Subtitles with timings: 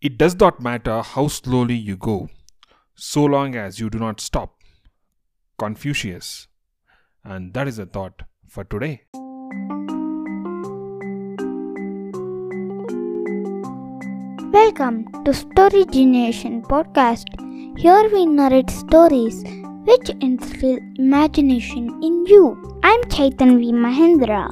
[0.00, 2.28] It does not matter how slowly you go,
[2.94, 4.54] so long as you do not stop.
[5.58, 6.46] Confucius.
[7.24, 9.02] And that is a thought for today.
[14.52, 17.26] Welcome to Storygination podcast.
[17.76, 19.42] Here we narrate stories
[19.84, 22.56] which instill imagination in you.
[22.84, 24.46] I'm Chaitanvi Mahendra.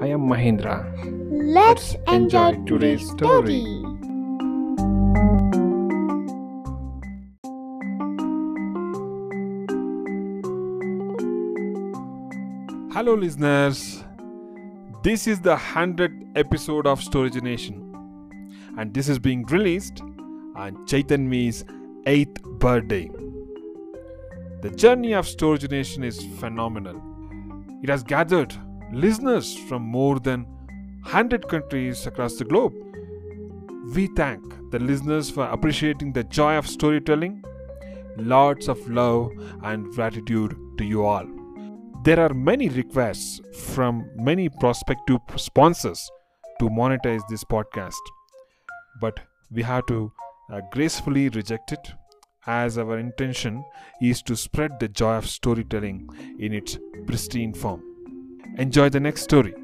[0.00, 0.86] I am Mahendra.
[1.32, 3.60] Let's, Let's enjoy, enjoy today's story.
[3.60, 3.81] story.
[12.94, 14.04] Hello, listeners.
[15.02, 17.78] This is the 100th episode of Storygination,
[18.76, 20.02] and this is being released
[20.56, 21.64] on Chaitanvi's
[22.06, 23.10] 8th birthday.
[24.60, 27.00] The journey of Storygination is phenomenal.
[27.82, 28.54] It has gathered
[28.92, 30.44] listeners from more than
[31.04, 32.74] 100 countries across the globe.
[33.94, 37.42] We thank the listeners for appreciating the joy of storytelling.
[38.18, 39.30] Lots of love
[39.62, 41.41] and gratitude to you all.
[42.04, 46.10] There are many requests from many prospective sponsors
[46.58, 48.02] to monetize this podcast,
[49.00, 49.20] but
[49.52, 50.10] we have to
[50.52, 51.92] uh, gracefully reject it
[52.44, 53.64] as our intention
[54.00, 56.08] is to spread the joy of storytelling
[56.40, 57.80] in its pristine form.
[58.58, 59.54] Enjoy the next story.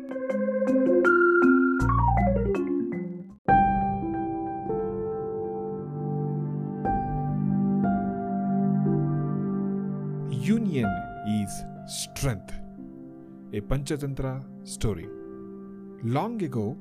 [11.86, 12.52] Strength,
[13.52, 15.08] a Panchatantra story.
[16.02, 16.76] Long ago,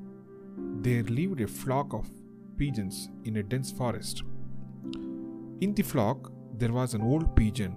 [0.82, 2.10] there lived a flock of
[2.58, 4.24] pigeons in a dense forest.
[5.62, 7.76] In the flock, there was an old pigeon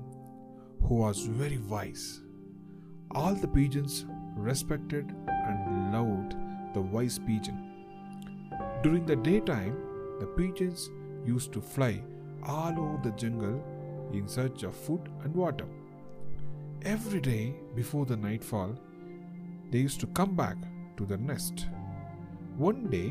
[0.83, 2.23] who was very wise.
[3.13, 6.35] All the pigeons respected and loved
[6.75, 7.59] the wise pigeon.
[8.83, 9.77] During the daytime,
[10.19, 10.91] the pigeons
[11.25, 12.03] used to fly
[12.47, 13.63] all over the jungle
[14.13, 15.67] in search of food and water.
[16.85, 18.75] Every day before the nightfall,
[19.71, 20.57] they used to come back
[20.97, 21.67] to their nest.
[22.57, 23.11] One day,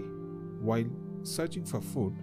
[0.60, 0.90] while
[1.22, 2.16] searching for food,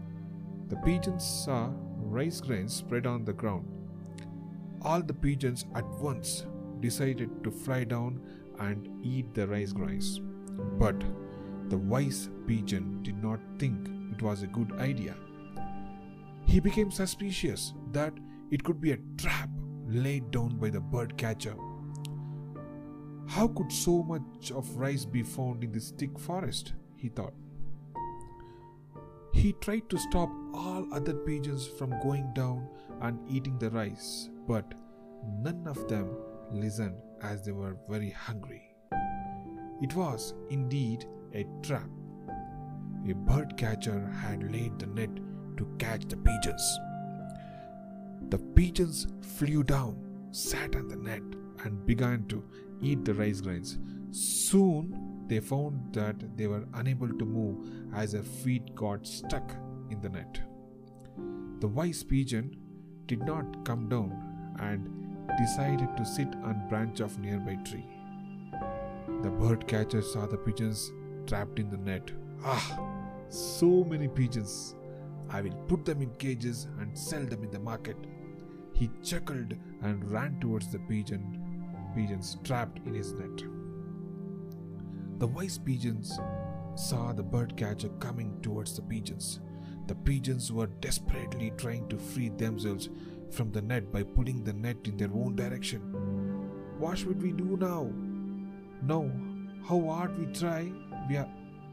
[0.68, 3.68] the pigeons saw rice grains spread on the ground.
[4.82, 6.46] All the pigeons at once
[6.80, 8.20] decided to fly down
[8.58, 10.20] and eat the rice grains.
[10.78, 11.00] But
[11.68, 15.14] the wise pigeon did not think it was a good idea.
[16.44, 18.14] He became suspicious that
[18.50, 19.48] it could be a trap
[19.86, 21.54] laid down by the bird catcher.
[23.28, 26.72] How could so much of rice be found in this thick forest?
[26.96, 27.34] he thought.
[29.32, 32.68] He tried to stop all other pigeons from going down
[33.02, 34.72] and eating the rice, but
[35.42, 36.08] none of them
[36.50, 38.62] listened as they were very hungry.
[39.82, 41.04] It was indeed
[41.34, 41.88] a trap.
[43.08, 45.14] A bird catcher had laid the net
[45.58, 46.78] to catch the pigeons.
[48.28, 51.22] The pigeons flew down, sat on the net,
[51.64, 52.42] and began to
[52.80, 53.78] eat the rice grains.
[54.10, 59.52] Soon they found that they were unable to move as their feet got stuck
[59.90, 60.40] in the net.
[61.60, 62.56] The wise pigeon
[63.06, 64.12] did not come down
[64.60, 64.88] and
[65.38, 67.86] decided to sit on a branch of nearby tree.
[69.22, 70.92] The bird catcher saw the pigeons
[71.26, 72.10] trapped in the net.
[72.44, 72.78] Ah,
[73.28, 74.74] so many pigeons!
[75.28, 77.96] I will put them in cages and sell them in the market.
[78.78, 81.42] He chuckled and ran towards the pigeon
[81.96, 83.42] pigeons trapped in his net.
[85.18, 86.20] The wise pigeons
[86.74, 89.40] saw the bird catcher coming towards the pigeons.
[89.86, 92.90] The pigeons were desperately trying to free themselves
[93.30, 95.80] from the net by pulling the net in their own direction.
[96.78, 97.90] What should we do now?
[98.82, 99.10] No,
[99.66, 100.70] how hard we try,
[101.08, 101.30] we are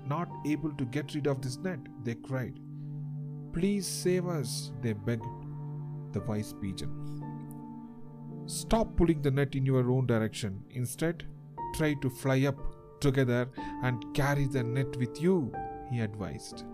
[0.08, 2.62] not able to get rid of this net, they cried.
[3.52, 5.25] Please save us, they begged
[6.13, 7.24] the wise pigeon.
[8.46, 10.63] Stop pulling the net in your own direction.
[10.72, 11.25] Instead,
[11.75, 12.57] try to fly up
[13.00, 13.50] together
[13.84, 15.53] and carry the net with you,
[15.91, 16.66] he advised.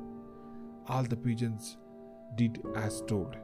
[0.88, 1.78] All the pigeons
[2.36, 3.36] did as told.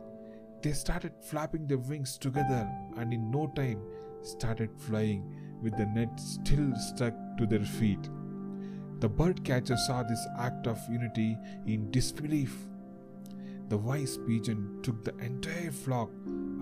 [0.61, 2.67] They started flapping their wings together
[2.97, 3.81] and in no time
[4.21, 5.23] started flying
[5.61, 8.09] with the net still stuck to their feet.
[8.99, 11.37] The bird catcher saw this act of unity
[11.67, 12.55] in disbelief
[13.69, 16.09] the wise pigeon took the entire flock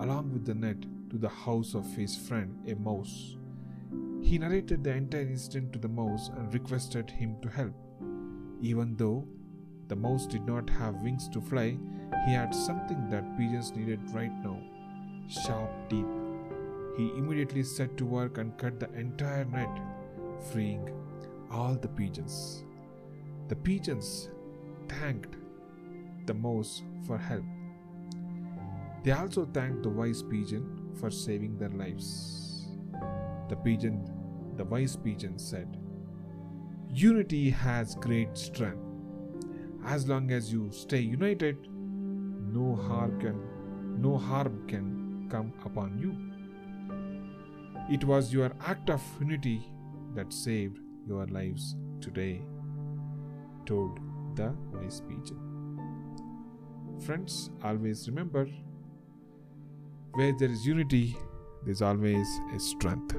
[0.00, 0.80] along with the net
[1.10, 3.36] to the house of his friend, a mouse.
[4.22, 7.74] He narrated the entire incident to the mouse and requested him to help.
[8.60, 9.26] Even though
[9.88, 11.76] the mouse did not have wings to fly,
[12.26, 14.58] he had something that pigeons needed right now
[15.28, 16.06] sharp teeth.
[16.96, 19.80] He immediately set to work and cut the entire net,
[20.52, 20.90] freeing
[21.50, 22.64] all the pigeons.
[23.48, 24.30] The pigeons
[24.88, 25.36] thanked
[26.26, 27.44] the mouse for help.
[29.02, 32.66] They also thanked the wise pigeon for saving their lives.
[33.48, 34.10] The pigeon,
[34.56, 35.76] the wise pigeon said,
[36.88, 38.78] Unity has great strength.
[39.84, 43.40] As long as you stay united, no harm can
[44.00, 46.16] no harm can come upon you.
[47.90, 49.70] It was your act of unity
[50.14, 52.42] that saved your lives today,
[53.66, 53.98] told
[54.36, 55.53] the wise pigeon.
[57.00, 58.48] Friends, always remember
[60.14, 61.16] where there is unity,
[61.64, 63.14] there's always a strength.